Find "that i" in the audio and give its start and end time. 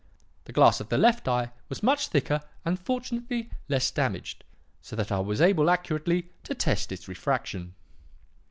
4.95-5.19